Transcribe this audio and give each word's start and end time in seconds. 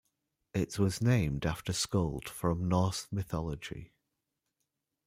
It 0.55 0.79
was 0.79 0.99
named 0.99 1.45
after 1.45 1.71
Skuld 1.73 2.27
from 2.27 2.67
Norse 2.67 3.07
mythology. 3.11 3.91